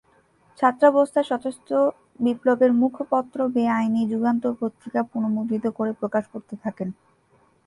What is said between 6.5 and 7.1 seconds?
থাকেন।